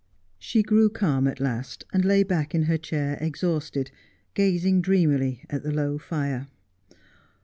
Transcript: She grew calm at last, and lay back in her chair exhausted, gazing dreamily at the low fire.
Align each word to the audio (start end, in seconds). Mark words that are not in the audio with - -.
She 0.39 0.63
grew 0.63 0.89
calm 0.89 1.27
at 1.27 1.39
last, 1.39 1.83
and 1.93 2.03
lay 2.03 2.23
back 2.23 2.55
in 2.55 2.63
her 2.63 2.79
chair 2.79 3.19
exhausted, 3.21 3.91
gazing 4.33 4.81
dreamily 4.81 5.45
at 5.47 5.61
the 5.61 5.71
low 5.71 5.99
fire. 5.99 6.47